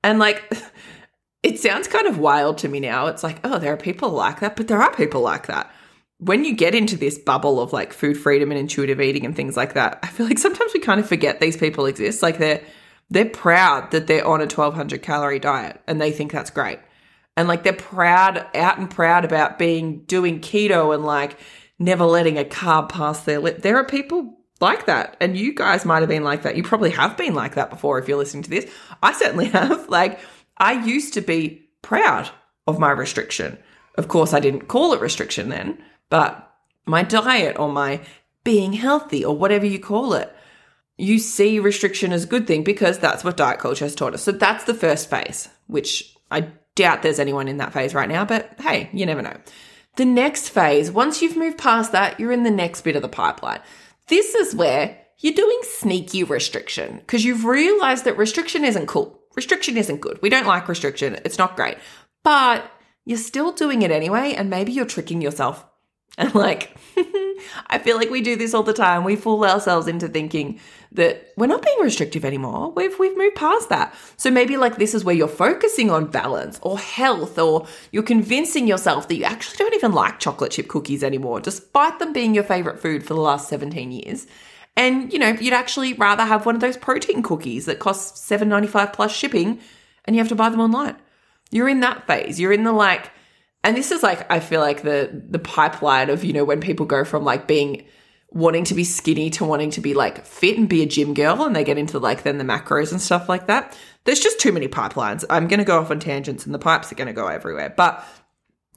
And 0.04 0.18
like, 0.18 0.52
it 1.42 1.58
sounds 1.58 1.88
kind 1.88 2.06
of 2.06 2.18
wild 2.18 2.58
to 2.58 2.68
me 2.68 2.80
now. 2.80 3.06
It's 3.06 3.24
like, 3.24 3.40
oh, 3.44 3.58
there 3.58 3.72
are 3.72 3.78
people 3.78 4.10
like 4.10 4.40
that, 4.40 4.56
but 4.56 4.68
there 4.68 4.80
are 4.80 4.94
people 4.94 5.20
like 5.20 5.46
that. 5.46 5.72
When 6.18 6.44
you 6.44 6.54
get 6.54 6.74
into 6.74 6.96
this 6.96 7.18
bubble 7.18 7.60
of 7.60 7.72
like 7.72 7.92
food 7.92 8.16
freedom 8.18 8.50
and 8.50 8.58
intuitive 8.58 9.00
eating 9.00 9.24
and 9.24 9.34
things 9.34 9.56
like 9.56 9.74
that, 9.74 9.98
I 10.02 10.08
feel 10.08 10.26
like 10.26 10.38
sometimes 10.38 10.72
we 10.72 10.80
kind 10.80 11.00
of 11.00 11.08
forget 11.08 11.40
these 11.40 11.56
people 11.56 11.86
exist. 11.86 12.22
Like 12.22 12.38
they're 12.38 12.62
they're 13.10 13.24
proud 13.24 13.92
that 13.92 14.06
they're 14.06 14.26
on 14.26 14.40
a 14.40 14.44
1200 14.44 15.02
calorie 15.02 15.38
diet 15.38 15.80
and 15.86 16.00
they 16.00 16.12
think 16.12 16.32
that's 16.32 16.50
great. 16.50 16.78
And 17.38 17.46
like 17.46 17.62
they're 17.62 17.72
proud 17.72 18.44
out 18.52 18.78
and 18.78 18.90
proud 18.90 19.24
about 19.24 19.60
being 19.60 20.00
doing 20.06 20.40
keto 20.40 20.92
and 20.92 21.04
like 21.04 21.38
never 21.78 22.04
letting 22.04 22.36
a 22.36 22.42
carb 22.42 22.88
pass 22.88 23.22
their 23.22 23.38
lip. 23.38 23.62
There 23.62 23.76
are 23.76 23.84
people 23.84 24.40
like 24.60 24.86
that. 24.86 25.16
And 25.20 25.36
you 25.36 25.54
guys 25.54 25.84
might 25.84 26.00
have 26.00 26.08
been 26.08 26.24
like 26.24 26.42
that. 26.42 26.56
You 26.56 26.64
probably 26.64 26.90
have 26.90 27.16
been 27.16 27.36
like 27.36 27.54
that 27.54 27.70
before 27.70 27.96
if 28.00 28.08
you're 28.08 28.18
listening 28.18 28.42
to 28.42 28.50
this. 28.50 28.68
I 29.04 29.12
certainly 29.12 29.44
have. 29.50 29.88
Like 29.88 30.18
I 30.56 30.84
used 30.84 31.14
to 31.14 31.20
be 31.20 31.70
proud 31.80 32.28
of 32.66 32.80
my 32.80 32.90
restriction. 32.90 33.56
Of 33.94 34.08
course, 34.08 34.34
I 34.34 34.40
didn't 34.40 34.66
call 34.66 34.92
it 34.92 35.00
restriction 35.00 35.48
then, 35.48 35.80
but 36.10 36.52
my 36.86 37.04
diet 37.04 37.56
or 37.56 37.70
my 37.70 38.00
being 38.42 38.72
healthy 38.72 39.24
or 39.24 39.36
whatever 39.36 39.64
you 39.64 39.78
call 39.78 40.14
it, 40.14 40.34
you 40.96 41.20
see 41.20 41.60
restriction 41.60 42.12
as 42.12 42.24
a 42.24 42.28
good 42.28 42.48
thing 42.48 42.64
because 42.64 42.98
that's 42.98 43.22
what 43.22 43.36
diet 43.36 43.60
culture 43.60 43.84
has 43.84 43.94
taught 43.94 44.14
us. 44.14 44.24
So 44.24 44.32
that's 44.32 44.64
the 44.64 44.74
first 44.74 45.08
phase, 45.08 45.48
which 45.68 46.16
I 46.32 46.48
doubt 46.78 47.02
there's 47.02 47.18
anyone 47.18 47.48
in 47.48 47.58
that 47.58 47.72
phase 47.72 47.94
right 47.94 48.08
now, 48.08 48.24
but 48.24 48.54
hey, 48.60 48.88
you 48.92 49.04
never 49.04 49.22
know. 49.22 49.36
The 49.96 50.04
next 50.04 50.50
phase, 50.50 50.90
once 50.92 51.20
you've 51.20 51.36
moved 51.36 51.58
past 51.58 51.92
that, 51.92 52.20
you're 52.20 52.32
in 52.32 52.44
the 52.44 52.50
next 52.50 52.82
bit 52.82 52.96
of 52.96 53.02
the 53.02 53.08
pipeline. 53.08 53.60
This 54.06 54.34
is 54.34 54.54
where 54.54 54.96
you're 55.18 55.34
doing 55.34 55.58
sneaky 55.62 56.22
restriction 56.22 56.98
because 56.98 57.24
you've 57.24 57.44
realized 57.44 58.04
that 58.04 58.16
restriction 58.16 58.64
isn't 58.64 58.86
cool. 58.86 59.20
Restriction 59.34 59.76
isn't 59.76 60.00
good. 60.00 60.20
We 60.22 60.28
don't 60.30 60.46
like 60.46 60.68
restriction. 60.68 61.18
It's 61.24 61.38
not 61.38 61.56
great. 61.56 61.78
But 62.22 62.70
you're 63.04 63.18
still 63.18 63.52
doing 63.52 63.82
it 63.82 63.90
anyway, 63.90 64.34
and 64.34 64.48
maybe 64.48 64.72
you're 64.72 64.86
tricking 64.86 65.20
yourself. 65.20 65.64
And 66.18 66.34
like, 66.34 66.76
I 67.68 67.78
feel 67.78 67.96
like 67.96 68.10
we 68.10 68.20
do 68.20 68.36
this 68.36 68.52
all 68.52 68.64
the 68.64 68.72
time. 68.72 69.04
We 69.04 69.16
fool 69.16 69.44
ourselves 69.44 69.86
into 69.86 70.08
thinking 70.08 70.58
that 70.92 71.32
we're 71.36 71.46
not 71.46 71.62
being 71.62 71.78
restrictive 71.80 72.24
anymore. 72.24 72.72
We've 72.72 72.98
we've 72.98 73.16
moved 73.16 73.36
past 73.36 73.68
that. 73.68 73.94
So 74.16 74.30
maybe 74.30 74.56
like 74.56 74.76
this 74.76 74.94
is 74.94 75.04
where 75.04 75.14
you're 75.14 75.28
focusing 75.28 75.90
on 75.90 76.06
balance 76.06 76.58
or 76.60 76.76
health, 76.78 77.38
or 77.38 77.66
you're 77.92 78.02
convincing 78.02 78.66
yourself 78.66 79.06
that 79.08 79.14
you 79.14 79.24
actually 79.24 79.58
don't 79.58 79.74
even 79.74 79.92
like 79.92 80.18
chocolate 80.18 80.50
chip 80.50 80.66
cookies 80.68 81.04
anymore, 81.04 81.40
despite 81.40 82.00
them 82.00 82.12
being 82.12 82.34
your 82.34 82.44
favorite 82.44 82.80
food 82.80 83.04
for 83.04 83.14
the 83.14 83.20
last 83.20 83.48
17 83.48 83.92
years. 83.92 84.26
And, 84.76 85.12
you 85.12 85.18
know, 85.18 85.30
you'd 85.30 85.52
actually 85.52 85.92
rather 85.92 86.24
have 86.24 86.46
one 86.46 86.54
of 86.54 86.60
those 86.60 86.76
protein 86.76 87.22
cookies 87.22 87.66
that 87.66 87.78
costs 87.78 88.20
seven 88.20 88.48
ninety 88.48 88.68
five 88.68 88.92
plus 88.92 89.12
shipping 89.14 89.60
and 90.04 90.16
you 90.16 90.20
have 90.20 90.28
to 90.28 90.34
buy 90.34 90.48
them 90.48 90.60
online. 90.60 90.96
You're 91.50 91.68
in 91.68 91.80
that 91.80 92.06
phase. 92.06 92.40
You're 92.40 92.52
in 92.52 92.64
the 92.64 92.72
like, 92.72 93.10
and 93.64 93.76
this 93.76 93.90
is 93.90 94.02
like, 94.02 94.30
I 94.30 94.40
feel 94.40 94.60
like 94.60 94.82
the, 94.82 95.22
the 95.28 95.38
pipeline 95.38 96.10
of, 96.10 96.24
you 96.24 96.32
know, 96.32 96.44
when 96.44 96.60
people 96.60 96.86
go 96.86 97.04
from 97.04 97.24
like 97.24 97.46
being, 97.46 97.84
wanting 98.30 98.62
to 98.62 98.74
be 98.74 98.84
skinny 98.84 99.30
to 99.30 99.42
wanting 99.42 99.70
to 99.70 99.80
be 99.80 99.94
like 99.94 100.22
fit 100.26 100.58
and 100.58 100.68
be 100.68 100.82
a 100.82 100.86
gym 100.86 101.14
girl 101.14 101.44
and 101.44 101.56
they 101.56 101.64
get 101.64 101.78
into 101.78 101.98
like 101.98 102.24
then 102.24 102.36
the 102.36 102.44
macros 102.44 102.92
and 102.92 103.00
stuff 103.00 103.26
like 103.26 103.46
that. 103.46 103.74
There's 104.04 104.20
just 104.20 104.38
too 104.38 104.52
many 104.52 104.68
pipelines. 104.68 105.24
I'm 105.30 105.48
going 105.48 105.60
to 105.60 105.64
go 105.64 105.80
off 105.80 105.90
on 105.90 105.98
tangents 105.98 106.44
and 106.44 106.54
the 106.54 106.58
pipes 106.58 106.92
are 106.92 106.94
going 106.94 107.06
to 107.06 107.14
go 107.14 107.26
everywhere. 107.26 107.72
But 107.74 108.04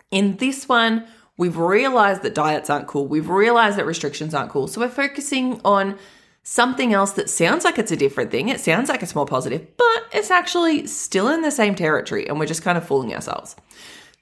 in 0.09 0.37
this 0.37 0.69
one, 0.69 1.05
We've 1.41 1.57
realized 1.57 2.21
that 2.21 2.35
diets 2.35 2.69
aren't 2.69 2.85
cool. 2.85 3.07
We've 3.07 3.27
realized 3.27 3.79
that 3.79 3.87
restrictions 3.87 4.35
aren't 4.35 4.51
cool. 4.51 4.67
So 4.67 4.79
we're 4.79 4.89
focusing 4.89 5.59
on 5.65 5.97
something 6.43 6.93
else 6.93 7.13
that 7.13 7.31
sounds 7.31 7.63
like 7.63 7.79
it's 7.79 7.91
a 7.91 7.95
different 7.95 8.29
thing. 8.29 8.49
It 8.49 8.59
sounds 8.59 8.89
like 8.89 9.01
it's 9.01 9.15
more 9.15 9.25
positive, 9.25 9.65
but 9.75 10.05
it's 10.13 10.29
actually 10.29 10.85
still 10.85 11.29
in 11.29 11.41
the 11.41 11.49
same 11.49 11.73
territory 11.73 12.27
and 12.27 12.39
we're 12.39 12.45
just 12.45 12.61
kind 12.61 12.77
of 12.77 12.85
fooling 12.85 13.15
ourselves. 13.15 13.55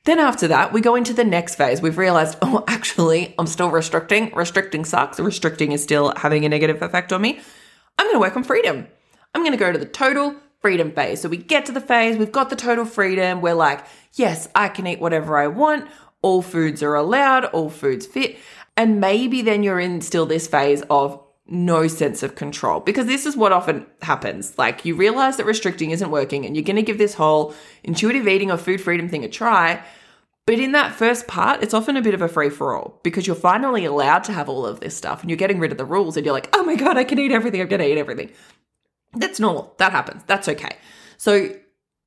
Then 0.10 0.18
after 0.18 0.48
that, 0.48 0.74
we 0.74 0.82
go 0.82 0.96
into 0.96 1.13
the 1.13 1.24
next 1.24 1.54
phase. 1.54 1.84
We've 1.84 2.00
realized, 2.00 2.39
oh, 2.42 2.63
actually, 2.68 3.36
I'm 3.38 3.46
still 3.46 3.70
restricting. 3.70 4.34
Restricting 4.34 4.84
sucks. 4.84 5.20
Restricting 5.20 5.72
is 5.72 5.84
still 5.84 6.13
having 6.18 6.44
a 6.46 6.50
negative 6.50 6.82
effect 6.82 7.13
on 7.13 7.22
me. 7.22 7.39
I'm 8.00 8.08
going 8.08 8.16
to 8.16 8.20
work 8.20 8.36
on 8.36 8.44
freedom. 8.44 8.88
I'm 9.36 9.44
going 9.44 9.51
to 9.51 9.58
go 9.60 9.72
to 9.72 9.78
the 9.78 9.86
total 9.86 10.36
freedom 10.62 10.92
phase. 10.94 11.22
So 11.22 11.30
we 11.30 11.38
get 11.38 11.68
to 11.68 11.72
the 11.72 11.80
phase, 11.80 12.18
we've 12.18 12.32
got 12.32 12.50
the 12.50 12.56
total 12.56 12.86
freedom. 12.86 13.39
We're 13.39 13.54
like, 13.54 13.86
yes, 14.13 14.50
I 14.56 14.70
can 14.70 14.88
eat 14.88 15.00
whatever 15.00 15.38
I 15.38 15.46
want. 15.46 15.88
All 16.24 16.42
foods 16.42 16.82
are 16.82 16.96
allowed, 16.96 17.46
all 17.46 17.70
foods 17.70 18.08
fit. 18.08 18.39
And 18.75 19.00
maybe 19.00 19.44
then 19.44 19.62
you're 19.62 19.80
in 19.80 20.01
still 20.01 20.25
this 20.25 20.48
phase 20.48 20.82
of 20.89 21.24
no 21.46 21.88
sense 21.88 22.24
of 22.24 22.34
control 22.34 22.80
because 22.80 23.06
this 23.06 23.28
is 23.28 23.38
what 23.38 23.51
often 23.51 23.86
happens. 24.01 24.58
Like 24.58 24.86
you 24.86 24.96
realize 24.96 25.38
that 25.38 25.46
restricting 25.46 25.92
isn't 25.92 26.10
working 26.10 26.48
and 26.48 26.56
you're 26.56 26.66
going 26.66 26.78
to 26.78 26.82
give 26.82 26.98
this 26.98 27.13
whole 27.13 27.54
intuitive 27.84 28.28
eating 28.28 28.50
or 28.50 28.58
food 28.58 28.82
freedom 28.82 29.08
thing 29.08 29.24
a 29.24 29.30
try. 29.30 29.84
But 30.50 30.58
in 30.58 30.72
that 30.72 30.96
first 30.96 31.27
part, 31.27 31.62
it's 31.62 31.75
often 31.75 31.96
a 31.96 32.01
bit 32.01 32.15
of 32.15 32.24
a 32.24 32.27
free 32.27 32.50
for 32.50 32.75
all 32.75 33.00
because 33.03 33.27
you're 33.27 33.36
finally 33.36 33.86
allowed 33.86 34.24
to 34.24 34.34
have 34.34 34.50
all 34.50 34.65
of 34.65 34.79
this 34.79 34.98
stuff 34.98 35.22
and 35.22 35.29
you're 35.29 35.38
getting 35.38 35.60
rid 35.60 35.72
of 35.72 35.77
the 35.77 35.86
rules 35.86 36.18
and 36.18 36.25
you're 36.25 36.34
like, 36.34 36.50
oh 36.53 36.63
my 36.63 36.74
God, 36.74 36.98
I 36.98 37.03
can 37.03 37.20
eat 37.20 37.32
everything. 37.32 37.62
I'm 37.62 37.68
going 37.68 37.82
to 37.82 37.88
eat 37.88 38.00
everything. 38.00 38.32
That's 39.13 39.39
normal. 39.39 39.75
That 39.77 39.91
happens. 39.91 40.24
That's 40.25 40.48
okay. 40.48 40.75
So, 41.18 41.56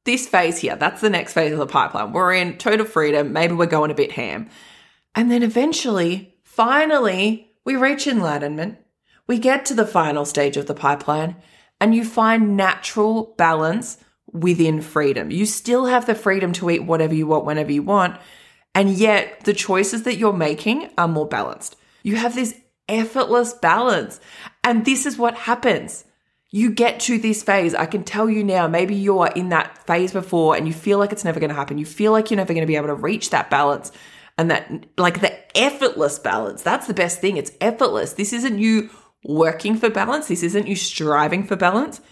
this 0.06 0.26
phase 0.26 0.58
here, 0.58 0.74
that's 0.74 1.00
the 1.00 1.08
next 1.08 1.34
phase 1.34 1.52
of 1.52 1.58
the 1.60 1.68
pipeline. 1.68 2.10
We're 2.10 2.34
in 2.34 2.58
total 2.58 2.84
freedom. 2.84 3.32
Maybe 3.32 3.54
we're 3.54 3.66
going 3.66 3.92
a 3.92 3.94
bit 3.94 4.10
ham. 4.10 4.50
And 5.14 5.30
then 5.30 5.44
eventually, 5.44 6.34
finally, 6.42 7.52
we 7.64 7.76
reach 7.76 8.08
enlightenment. 8.08 8.78
We 9.28 9.38
get 9.38 9.64
to 9.66 9.74
the 9.74 9.86
final 9.86 10.24
stage 10.24 10.56
of 10.56 10.66
the 10.66 10.74
pipeline 10.74 11.36
and 11.80 11.94
you 11.94 12.04
find 12.04 12.56
natural 12.56 13.36
balance 13.38 13.98
within 14.30 14.80
freedom. 14.80 15.30
You 15.30 15.46
still 15.46 15.86
have 15.86 16.06
the 16.06 16.14
freedom 16.14 16.52
to 16.54 16.70
eat 16.70 16.84
whatever 16.84 17.14
you 17.14 17.26
want 17.26 17.44
whenever 17.44 17.72
you 17.72 17.82
want. 17.82 18.20
And 18.74 18.90
yet 18.90 19.44
the 19.44 19.52
choices 19.52 20.04
that 20.04 20.16
you're 20.16 20.32
making 20.32 20.90
are 20.96 21.08
more 21.08 21.28
balanced. 21.28 21.76
You 22.02 22.16
have 22.16 22.34
this 22.34 22.54
effortless 22.88 23.52
balance. 23.54 24.20
And 24.64 24.84
this 24.84 25.06
is 25.06 25.18
what 25.18 25.34
happens 25.34 26.04
you 26.54 26.70
get 26.70 27.00
to 27.00 27.18
this 27.18 27.42
phase. 27.42 27.74
I 27.74 27.86
can 27.86 28.04
tell 28.04 28.28
you 28.28 28.44
now, 28.44 28.68
maybe 28.68 28.94
you 28.94 29.18
are 29.20 29.32
in 29.32 29.48
that 29.48 29.86
phase 29.86 30.12
before 30.12 30.54
and 30.54 30.66
you 30.66 30.74
feel 30.74 30.98
like 30.98 31.10
it's 31.10 31.24
never 31.24 31.40
going 31.40 31.48
to 31.48 31.56
happen. 31.56 31.78
You 31.78 31.86
feel 31.86 32.12
like 32.12 32.30
you're 32.30 32.36
never 32.36 32.52
going 32.52 32.62
to 32.62 32.66
be 32.66 32.76
able 32.76 32.88
to 32.88 32.94
reach 32.94 33.30
that 33.30 33.48
balance 33.48 33.90
and 34.36 34.50
that, 34.50 34.70
like 34.98 35.22
the 35.22 35.32
effortless 35.56 36.18
balance. 36.18 36.62
That's 36.62 36.86
the 36.86 36.94
best 36.94 37.20
thing. 37.20 37.38
It's 37.38 37.52
effortless. 37.62 38.12
This 38.12 38.34
isn't 38.34 38.58
you 38.58 38.90
working 39.24 39.76
for 39.76 39.88
balance. 39.88 40.28
This 40.28 40.42
isn't 40.42 40.66
you 40.66 40.76
striving 40.76 41.44
for 41.44 41.56
balance. 41.56 42.02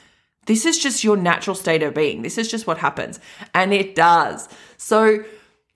This 0.47 0.65
is 0.65 0.79
just 0.79 1.05
your 1.05 1.17
natural 1.17 1.55
state 1.55 1.83
of 1.83 1.95
being. 1.95 2.23
This 2.23 2.39
is 2.39 2.51
just 2.51 2.67
what 2.67 2.79
happens. 2.79 3.21
And 3.55 3.73
it 3.73 3.95
does. 3.95 4.49
So, 4.77 5.25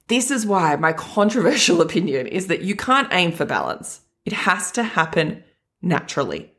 this 0.09 0.31
is 0.31 0.45
why 0.45 0.77
my 0.77 0.93
controversial 0.93 1.81
opinion 1.87 2.27
is 2.27 2.49
that 2.49 2.63
you 2.63 2.77
can't 2.77 3.09
aim 3.13 3.33
for 3.33 3.45
balance. 3.45 4.01
It 4.25 4.33
has 4.33 4.71
to 4.73 4.83
happen 4.83 5.43
naturally. 5.81 6.51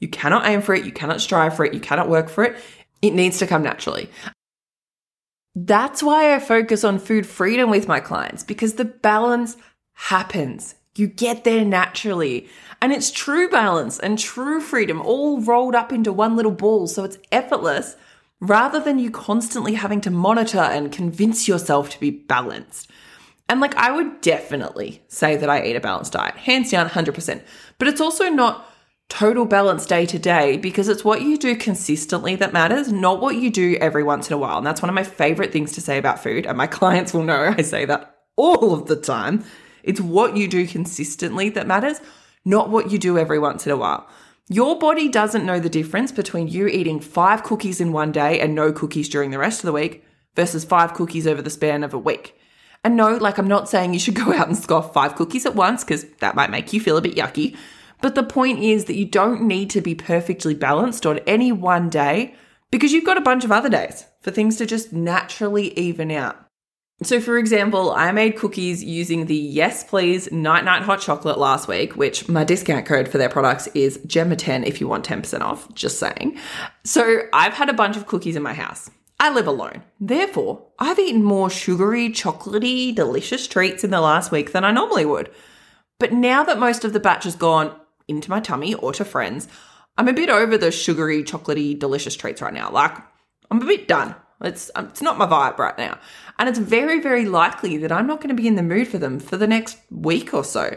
You 0.00 0.08
cannot 0.08 0.46
aim 0.46 0.62
for 0.62 0.74
it, 0.74 0.84
you 0.84 0.92
cannot 0.92 1.20
strive 1.20 1.56
for 1.56 1.64
it, 1.64 1.74
you 1.74 1.80
cannot 1.80 2.08
work 2.08 2.28
for 2.28 2.44
it. 2.44 2.56
It 3.00 3.14
needs 3.14 3.38
to 3.38 3.46
come 3.46 3.62
naturally. 3.62 4.10
That's 5.54 6.02
why 6.02 6.34
I 6.34 6.38
focus 6.38 6.82
on 6.82 6.98
food 6.98 7.26
freedom 7.26 7.70
with 7.70 7.86
my 7.86 8.00
clients 8.00 8.42
because 8.42 8.74
the 8.74 8.84
balance 8.84 9.56
happens. 9.94 10.74
You 10.94 11.06
get 11.06 11.44
there 11.44 11.64
naturally. 11.64 12.48
And 12.80 12.92
it's 12.92 13.10
true 13.10 13.48
balance 13.48 13.98
and 13.98 14.18
true 14.18 14.60
freedom 14.60 15.00
all 15.00 15.40
rolled 15.40 15.74
up 15.74 15.92
into 15.92 16.12
one 16.12 16.36
little 16.36 16.52
ball. 16.52 16.86
So 16.86 17.04
it's 17.04 17.18
effortless 17.30 17.96
rather 18.40 18.80
than 18.80 18.98
you 18.98 19.10
constantly 19.10 19.74
having 19.74 20.00
to 20.02 20.10
monitor 20.10 20.58
and 20.58 20.90
convince 20.90 21.46
yourself 21.46 21.90
to 21.90 22.00
be 22.00 22.10
balanced. 22.10 22.90
And 23.48 23.60
like, 23.60 23.74
I 23.76 23.92
would 23.92 24.20
definitely 24.20 25.02
say 25.08 25.36
that 25.36 25.48
I 25.48 25.64
eat 25.64 25.76
a 25.76 25.80
balanced 25.80 26.12
diet, 26.12 26.36
hands 26.36 26.70
down, 26.70 26.88
100%. 26.88 27.42
But 27.78 27.88
it's 27.88 28.00
also 28.00 28.28
not 28.28 28.68
total 29.08 29.44
balance 29.44 29.84
day 29.84 30.06
to 30.06 30.18
day 30.18 30.56
because 30.56 30.88
it's 30.88 31.04
what 31.04 31.20
you 31.20 31.36
do 31.36 31.54
consistently 31.54 32.34
that 32.36 32.52
matters, 32.52 32.90
not 32.90 33.20
what 33.20 33.36
you 33.36 33.50
do 33.50 33.76
every 33.80 34.02
once 34.02 34.28
in 34.28 34.32
a 34.32 34.38
while. 34.38 34.56
And 34.56 34.66
that's 34.66 34.80
one 34.80 34.88
of 34.88 34.94
my 34.94 35.04
favorite 35.04 35.52
things 35.52 35.72
to 35.72 35.80
say 35.80 35.98
about 35.98 36.22
food. 36.22 36.46
And 36.46 36.56
my 36.56 36.66
clients 36.78 37.12
will 37.12 37.24
know 37.24 37.54
I 37.56 37.62
say 37.62 37.84
that 37.84 38.16
all 38.36 38.72
of 38.72 38.86
the 38.86 38.96
time. 38.96 39.44
It's 39.82 40.00
what 40.00 40.36
you 40.36 40.48
do 40.48 40.66
consistently 40.66 41.48
that 41.50 41.66
matters, 41.66 42.00
not 42.44 42.70
what 42.70 42.90
you 42.90 42.98
do 42.98 43.18
every 43.18 43.38
once 43.38 43.66
in 43.66 43.72
a 43.72 43.76
while. 43.76 44.08
Your 44.48 44.78
body 44.78 45.08
doesn't 45.08 45.46
know 45.46 45.60
the 45.60 45.68
difference 45.68 46.12
between 46.12 46.48
you 46.48 46.66
eating 46.66 47.00
five 47.00 47.42
cookies 47.42 47.80
in 47.80 47.92
one 47.92 48.12
day 48.12 48.40
and 48.40 48.54
no 48.54 48.72
cookies 48.72 49.08
during 49.08 49.30
the 49.30 49.38
rest 49.38 49.60
of 49.60 49.66
the 49.66 49.72
week 49.72 50.04
versus 50.34 50.64
five 50.64 50.94
cookies 50.94 51.26
over 51.26 51.40
the 51.40 51.50
span 51.50 51.84
of 51.84 51.94
a 51.94 51.98
week. 51.98 52.36
And 52.84 52.96
no, 52.96 53.16
like 53.16 53.38
I'm 53.38 53.48
not 53.48 53.68
saying 53.68 53.92
you 53.92 54.00
should 54.00 54.14
go 54.24 54.32
out 54.32 54.48
and 54.48 54.56
scoff 54.56 54.92
five 54.92 55.14
cookies 55.14 55.46
at 55.46 55.54
once 55.54 55.84
because 55.84 56.04
that 56.20 56.34
might 56.34 56.50
make 56.50 56.72
you 56.72 56.80
feel 56.80 56.96
a 56.96 57.02
bit 57.02 57.16
yucky. 57.16 57.56
But 58.00 58.16
the 58.16 58.24
point 58.24 58.58
is 58.58 58.86
that 58.86 58.96
you 58.96 59.04
don't 59.04 59.42
need 59.42 59.70
to 59.70 59.80
be 59.80 59.94
perfectly 59.94 60.54
balanced 60.54 61.06
on 61.06 61.18
any 61.20 61.52
one 61.52 61.88
day 61.88 62.34
because 62.72 62.92
you've 62.92 63.04
got 63.04 63.18
a 63.18 63.22
bunch 63.22 63.44
of 63.44 63.52
other 63.52 63.68
days 63.68 64.06
for 64.20 64.32
things 64.32 64.56
to 64.56 64.66
just 64.66 64.92
naturally 64.92 65.78
even 65.78 66.10
out. 66.10 66.41
So, 67.04 67.20
for 67.20 67.38
example, 67.38 67.90
I 67.92 68.12
made 68.12 68.36
cookies 68.36 68.82
using 68.82 69.26
the 69.26 69.36
Yes 69.36 69.84
Please 69.84 70.30
Night 70.30 70.64
Night 70.64 70.82
Hot 70.82 71.00
Chocolate 71.00 71.38
last 71.38 71.68
week, 71.68 71.96
which 71.96 72.28
my 72.28 72.44
discount 72.44 72.86
code 72.86 73.08
for 73.08 73.18
their 73.18 73.28
products 73.28 73.66
is 73.68 73.98
Gemma10 74.06 74.66
if 74.66 74.80
you 74.80 74.88
want 74.88 75.06
10% 75.06 75.40
off, 75.40 75.72
just 75.74 75.98
saying. 75.98 76.38
So, 76.84 77.22
I've 77.32 77.54
had 77.54 77.68
a 77.68 77.74
bunch 77.74 77.96
of 77.96 78.06
cookies 78.06 78.36
in 78.36 78.42
my 78.42 78.54
house. 78.54 78.90
I 79.20 79.32
live 79.32 79.46
alone. 79.46 79.82
Therefore, 80.00 80.66
I've 80.78 80.98
eaten 80.98 81.22
more 81.22 81.48
sugary, 81.48 82.10
chocolatey, 82.10 82.94
delicious 82.94 83.46
treats 83.46 83.84
in 83.84 83.90
the 83.90 84.00
last 84.00 84.32
week 84.32 84.52
than 84.52 84.64
I 84.64 84.72
normally 84.72 85.04
would. 85.04 85.30
But 86.00 86.12
now 86.12 86.42
that 86.42 86.58
most 86.58 86.84
of 86.84 86.92
the 86.92 87.00
batch 87.00 87.24
has 87.24 87.36
gone, 87.36 87.72
into 88.08 88.30
my 88.30 88.40
tummy 88.40 88.74
or 88.74 88.92
to 88.92 89.04
friends. 89.04 89.48
I'm 89.96 90.08
a 90.08 90.12
bit 90.12 90.30
over 90.30 90.56
the 90.56 90.70
sugary, 90.70 91.22
chocolatey, 91.22 91.78
delicious 91.78 92.16
treats 92.16 92.40
right 92.40 92.54
now. 92.54 92.70
Like, 92.70 92.96
I'm 93.50 93.60
a 93.60 93.66
bit 93.66 93.88
done. 93.88 94.14
It's 94.42 94.70
um, 94.74 94.86
it's 94.86 95.02
not 95.02 95.18
my 95.18 95.26
vibe 95.26 95.58
right 95.58 95.76
now. 95.78 95.98
And 96.38 96.48
it's 96.48 96.58
very, 96.58 97.00
very 97.00 97.24
likely 97.24 97.76
that 97.78 97.92
I'm 97.92 98.06
not 98.06 98.20
going 98.20 98.34
to 98.34 98.42
be 98.42 98.48
in 98.48 98.56
the 98.56 98.62
mood 98.62 98.88
for 98.88 98.98
them 98.98 99.18
for 99.20 99.36
the 99.36 99.46
next 99.46 99.78
week 99.90 100.34
or 100.34 100.44
so. 100.44 100.76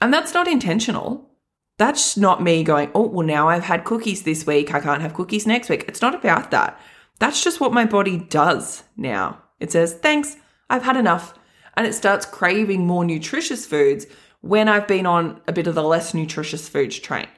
And 0.00 0.12
that's 0.12 0.34
not 0.34 0.46
intentional. 0.46 1.30
That's 1.78 2.16
not 2.16 2.42
me 2.42 2.64
going, 2.64 2.90
oh, 2.94 3.06
well, 3.06 3.26
now 3.26 3.48
I've 3.48 3.64
had 3.64 3.84
cookies 3.84 4.22
this 4.22 4.46
week. 4.46 4.74
I 4.74 4.80
can't 4.80 5.02
have 5.02 5.14
cookies 5.14 5.46
next 5.46 5.68
week. 5.68 5.84
It's 5.88 6.02
not 6.02 6.14
about 6.14 6.50
that. 6.50 6.78
That's 7.20 7.42
just 7.42 7.60
what 7.60 7.72
my 7.72 7.84
body 7.84 8.18
does 8.18 8.82
now. 8.96 9.42
It 9.60 9.72
says, 9.72 9.94
thanks, 9.94 10.36
I've 10.68 10.82
had 10.82 10.96
enough. 10.96 11.34
And 11.76 11.86
it 11.86 11.94
starts 11.94 12.26
craving 12.26 12.86
more 12.86 13.04
nutritious 13.04 13.64
foods, 13.64 14.06
when 14.40 14.68
I've 14.68 14.86
been 14.86 15.06
on 15.06 15.40
a 15.48 15.52
bit 15.52 15.66
of 15.66 15.74
the 15.74 15.82
less 15.82 16.14
nutritious 16.14 16.68
foods 16.68 16.98
train. 16.98 17.28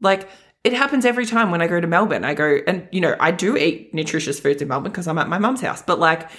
Like 0.00 0.28
it 0.64 0.72
happens 0.72 1.04
every 1.04 1.26
time 1.26 1.50
when 1.50 1.60
I 1.60 1.66
go 1.66 1.80
to 1.80 1.86
Melbourne. 1.86 2.24
I 2.24 2.34
go 2.34 2.60
and 2.66 2.88
you 2.92 3.00
know, 3.00 3.16
I 3.18 3.30
do 3.30 3.56
eat 3.56 3.92
nutritious 3.92 4.38
foods 4.38 4.62
in 4.62 4.68
Melbourne 4.68 4.92
because 4.92 5.08
I'm 5.08 5.18
at 5.18 5.28
my 5.28 5.38
mum's 5.38 5.60
house, 5.60 5.82
but 5.82 5.98
like 5.98 6.30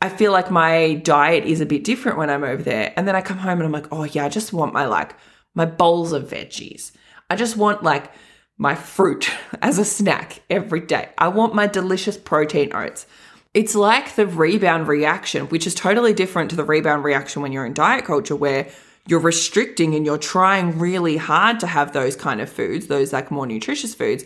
I 0.00 0.08
feel 0.08 0.32
like 0.32 0.50
my 0.50 0.94
diet 0.94 1.44
is 1.44 1.60
a 1.60 1.66
bit 1.66 1.84
different 1.84 2.18
when 2.18 2.30
I'm 2.30 2.44
over 2.44 2.62
there. 2.62 2.92
And 2.96 3.06
then 3.06 3.14
I 3.14 3.20
come 3.20 3.38
home 3.38 3.60
and 3.60 3.64
I'm 3.64 3.72
like, 3.72 3.92
"Oh 3.92 4.04
yeah, 4.04 4.24
I 4.24 4.28
just 4.28 4.52
want 4.52 4.72
my 4.72 4.86
like 4.86 5.14
my 5.54 5.66
bowls 5.66 6.12
of 6.12 6.28
veggies. 6.28 6.92
I 7.28 7.36
just 7.36 7.56
want 7.56 7.82
like 7.82 8.12
my 8.56 8.74
fruit 8.74 9.30
as 9.62 9.78
a 9.78 9.84
snack 9.84 10.42
every 10.48 10.80
day. 10.80 11.10
I 11.18 11.28
want 11.28 11.54
my 11.54 11.66
delicious 11.66 12.16
protein 12.16 12.74
oats." 12.74 13.06
It's 13.54 13.74
like 13.74 14.14
the 14.14 14.26
rebound 14.26 14.88
reaction, 14.88 15.44
which 15.48 15.66
is 15.66 15.74
totally 15.74 16.14
different 16.14 16.48
to 16.50 16.56
the 16.56 16.64
rebound 16.64 17.04
reaction 17.04 17.42
when 17.42 17.52
you're 17.52 17.66
in 17.66 17.74
diet 17.74 18.06
culture 18.06 18.34
where 18.34 18.70
you're 19.06 19.20
restricting 19.20 19.94
and 19.94 20.06
you're 20.06 20.18
trying 20.18 20.78
really 20.78 21.16
hard 21.16 21.60
to 21.60 21.66
have 21.66 21.92
those 21.92 22.16
kind 22.16 22.40
of 22.40 22.50
foods, 22.50 22.86
those 22.86 23.12
like 23.12 23.30
more 23.30 23.46
nutritious 23.46 23.94
foods, 23.94 24.24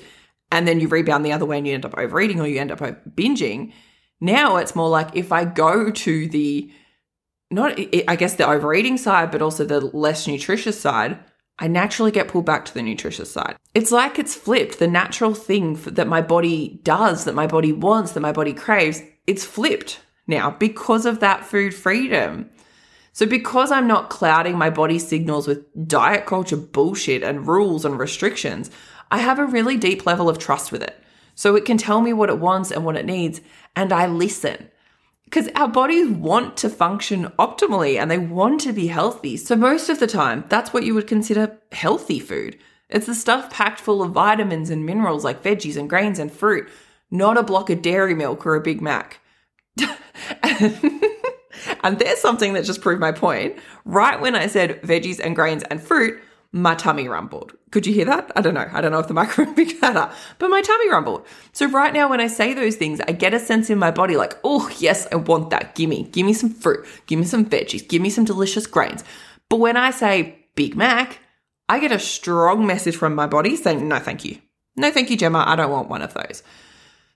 and 0.53 0.69
then 0.69 0.81
you 0.81 0.89
rebound 0.89 1.25
the 1.25 1.33
other 1.33 1.47
way 1.47 1.59
and 1.59 1.67
you 1.67 1.75
end 1.75 1.85
up 1.85 1.97
overeating 1.97 2.41
or 2.41 2.47
you 2.47 2.61
end 2.61 2.71
up 2.71 2.81
binging. 3.17 3.73
Now 4.21 4.57
it's 4.57 4.77
more 4.77 4.89
like 4.89 5.15
if 5.15 5.33
I 5.33 5.45
go 5.45 5.91
to 5.91 6.29
the 6.29 6.71
not 7.51 7.79
I 8.09 8.17
guess 8.17 8.35
the 8.35 8.49
overeating 8.49 8.99
side, 8.99 9.31
but 9.31 9.43
also 9.43 9.65
the 9.65 9.81
less 9.81 10.27
nutritious 10.27 10.81
side, 10.81 11.19
I 11.59 11.69
naturally 11.69 12.11
get 12.11 12.29
pulled 12.29 12.45
back 12.45 12.65
to 12.67 12.75
the 12.75 12.83
nutritious 12.83 13.31
side. 13.31 13.57
It's 13.75 13.93
like 13.93 14.19
it's 14.19 14.35
flipped. 14.35 14.79
The 14.79 14.89
natural 14.89 15.33
thing 15.33 15.75
that 15.85 16.09
my 16.09 16.21
body 16.21 16.81
does, 16.83 17.25
that 17.25 17.35
my 17.35 17.47
body 17.47 17.73
wants, 17.73 18.13
that 18.13 18.21
my 18.21 18.33
body 18.33 18.53
craves, 18.53 19.03
it's 19.27 19.45
flipped 19.45 20.01
now 20.27 20.51
because 20.51 21.07
of 21.07 21.21
that 21.21 21.45
food 21.45 21.75
freedom. 21.75 22.51
So, 23.17 23.25
because 23.25 23.73
I'm 23.73 23.87
not 23.87 24.11
clouding 24.11 24.59
my 24.59 24.69
body 24.69 24.99
signals 24.99 25.49
with 25.49 25.89
diet 25.89 26.27
culture 26.27 26.59
bullshit 26.59 27.23
and 27.23 27.49
rules 27.49 27.87
and 27.87 27.99
restrictions, 27.99 28.71
I 29.11 29.21
have 29.21 29.39
a 29.39 29.47
really 29.47 29.79
deep 29.79 30.05
level 30.05 30.29
of 30.29 30.39
trust 30.39 30.71
with 30.71 30.83
it. 30.83 31.03
So, 31.35 31.57
it 31.57 31.65
can 31.65 31.79
tell 31.79 32.03
me 32.03 32.13
what 32.13 32.29
it 32.29 32.39
wants 32.39 32.71
and 32.71 32.85
what 32.85 32.95
it 32.95 33.07
needs, 33.07 33.41
and 33.75 33.91
I 33.91 34.07
listen. 34.07 34.69
Because 35.25 35.49
our 35.55 35.67
bodies 35.67 36.11
want 36.11 36.59
to 36.59 36.69
function 36.69 37.29
optimally 37.39 37.99
and 37.99 38.11
they 38.11 38.19
want 38.19 38.61
to 38.61 38.75
be 38.75 38.89
healthy. 38.89 39.39
So, 39.39 39.57
most 39.57 39.89
of 39.89 39.99
the 39.99 40.07
time, 40.07 40.45
that's 40.51 40.75
what 40.75 40.85
you 40.85 40.93
would 40.93 41.07
consider 41.07 41.59
healthy 41.73 42.19
food. 42.19 42.59
It's 42.91 43.07
the 43.07 43.15
stuff 43.15 43.49
packed 43.49 43.81
full 43.81 44.03
of 44.03 44.13
vitamins 44.13 44.69
and 44.69 44.85
minerals 44.85 45.25
like 45.25 45.43
veggies 45.43 45.79
and 45.79 45.89
grains 45.89 46.19
and 46.19 46.31
fruit, 46.31 46.69
not 47.11 47.39
a 47.39 47.43
block 47.43 47.71
of 47.71 47.81
dairy 47.81 48.15
milk 48.15 48.45
or 48.45 48.57
a 48.57 48.61
Big 48.61 48.83
Mac. 48.83 49.21
there's 51.99 52.21
something 52.21 52.53
that 52.55 52.65
just 52.65 52.81
proved 52.81 53.01
my 53.01 53.13
point. 53.13 53.57
Right 53.85 54.21
when 54.21 54.35
I 54.35 54.47
said 54.47 54.83
veggies 54.83 55.21
and 55.23 55.35
grains 55.35 55.63
and 55.65 55.83
fruit, 55.83 56.21
my 56.53 56.75
tummy 56.75 57.09
rumbled. 57.09 57.53
Could 57.71 57.87
you 57.87 57.93
hear 57.93 58.07
that? 58.07 58.33
I 58.35 58.41
don't 58.41 58.55
know. 58.55 58.69
I 58.73 58.81
don't 58.81 58.93
know 58.93 58.99
if 58.99 59.09
the 59.09 59.15
microphone 59.23 59.55
picked 59.55 59.81
that 59.81 59.97
up, 59.97 60.15
but 60.39 60.49
my 60.49 60.63
tummy 60.63 60.91
rumbled. 60.91 61.27
So 61.53 61.67
right 61.69 61.93
now, 61.93 62.09
when 62.09 62.21
I 62.21 62.29
say 62.29 62.55
those 62.55 62.77
things, 62.77 63.01
I 63.07 63.13
get 63.13 63.35
a 63.35 63.39
sense 63.39 63.69
in 63.71 63.79
my 63.79 63.91
body 63.91 64.17
like, 64.17 64.35
oh, 64.45 64.71
yes, 64.79 65.07
I 65.13 65.17
want 65.17 65.51
that. 65.51 65.75
Gimme, 65.75 66.05
give 66.05 66.25
me 66.25 66.33
some 66.33 66.51
fruit, 66.51 66.87
give 67.07 67.19
me 67.19 67.27
some 67.27 67.45
veggies, 67.45 67.87
give 67.87 68.01
me 68.01 68.11
some 68.11 68.25
delicious 68.25 68.67
grains. 68.67 69.05
But 69.49 69.59
when 69.59 69.77
I 69.77 69.91
say 69.91 70.39
Big 70.55 70.77
Mac, 70.77 71.21
I 71.69 71.79
get 71.79 71.93
a 71.93 71.99
strong 71.99 72.67
message 72.67 72.97
from 72.97 73.15
my 73.15 73.27
body 73.27 73.57
saying, 73.57 73.87
no, 73.87 73.99
thank 73.99 74.25
you. 74.25 74.39
No, 74.77 74.91
thank 74.91 75.11
you, 75.11 75.17
Gemma. 75.17 75.45
I 75.47 75.57
don't 75.57 75.71
want 75.71 75.89
one 75.89 76.03
of 76.03 76.15
those. 76.15 76.43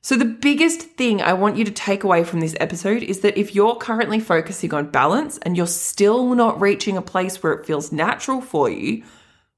So, 0.02 0.16
the 0.16 0.24
biggest 0.24 0.80
thing 0.80 1.20
I 1.20 1.34
want 1.34 1.58
you 1.58 1.64
to 1.64 1.70
take 1.70 2.04
away 2.04 2.24
from 2.24 2.40
this 2.40 2.56
episode 2.58 3.02
is 3.02 3.20
that 3.20 3.36
if 3.36 3.54
you're 3.54 3.76
currently 3.76 4.18
focusing 4.18 4.72
on 4.72 4.90
balance 4.90 5.36
and 5.38 5.58
you're 5.58 5.66
still 5.66 6.34
not 6.34 6.58
reaching 6.58 6.96
a 6.96 7.02
place 7.02 7.42
where 7.42 7.52
it 7.52 7.66
feels 7.66 7.92
natural 7.92 8.40
for 8.40 8.70
you, 8.70 9.02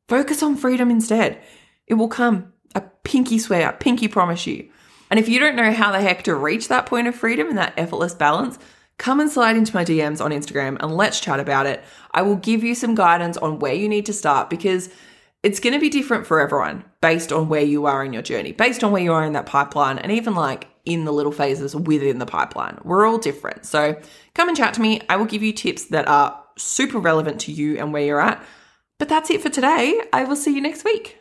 focus 0.08 0.42
on 0.42 0.56
freedom 0.56 0.90
instead. 0.90 1.40
It 1.86 1.94
will 1.94 2.08
come. 2.08 2.52
A 2.74 2.80
pinky 2.80 3.38
swear, 3.38 3.72
pinky 3.72 4.08
promise 4.08 4.46
you. 4.46 4.68
And 5.10 5.20
if 5.20 5.28
you 5.28 5.38
don't 5.38 5.56
know 5.56 5.72
how 5.72 5.92
the 5.92 6.00
heck 6.00 6.24
to 6.24 6.34
reach 6.34 6.68
that 6.68 6.86
point 6.86 7.06
of 7.06 7.14
freedom 7.14 7.48
and 7.48 7.58
that 7.58 7.74
effortless 7.76 8.14
balance, 8.14 8.58
come 8.98 9.20
and 9.20 9.30
slide 9.30 9.56
into 9.56 9.76
my 9.76 9.84
DMs 9.84 10.24
on 10.24 10.30
Instagram 10.32 10.76
and 10.80 10.96
let's 10.96 11.20
chat 11.20 11.38
about 11.38 11.66
it. 11.66 11.84
I 12.12 12.22
will 12.22 12.36
give 12.36 12.64
you 12.64 12.74
some 12.74 12.94
guidance 12.94 13.36
on 13.36 13.58
where 13.58 13.74
you 13.74 13.88
need 13.88 14.06
to 14.06 14.12
start 14.12 14.50
because 14.50 14.88
it's 15.42 15.60
going 15.60 15.72
to 15.72 15.80
be 15.80 15.88
different 15.88 16.26
for 16.26 16.40
everyone 16.40 16.84
based 17.00 17.32
on 17.32 17.48
where 17.48 17.62
you 17.62 17.86
are 17.86 18.04
in 18.04 18.12
your 18.12 18.22
journey, 18.22 18.52
based 18.52 18.84
on 18.84 18.92
where 18.92 19.02
you 19.02 19.12
are 19.12 19.24
in 19.24 19.32
that 19.32 19.46
pipeline, 19.46 19.98
and 19.98 20.12
even 20.12 20.34
like 20.34 20.68
in 20.84 21.04
the 21.04 21.12
little 21.12 21.32
phases 21.32 21.74
within 21.74 22.18
the 22.18 22.26
pipeline. 22.26 22.78
We're 22.84 23.06
all 23.06 23.18
different. 23.18 23.66
So 23.66 24.00
come 24.34 24.48
and 24.48 24.56
chat 24.56 24.74
to 24.74 24.80
me. 24.80 25.00
I 25.08 25.16
will 25.16 25.26
give 25.26 25.42
you 25.42 25.52
tips 25.52 25.86
that 25.86 26.08
are 26.08 26.42
super 26.56 26.98
relevant 26.98 27.40
to 27.42 27.52
you 27.52 27.78
and 27.78 27.92
where 27.92 28.04
you're 28.04 28.20
at. 28.20 28.44
But 28.98 29.08
that's 29.08 29.30
it 29.30 29.42
for 29.42 29.48
today. 29.48 30.00
I 30.12 30.24
will 30.24 30.36
see 30.36 30.54
you 30.54 30.60
next 30.60 30.84
week. 30.84 31.18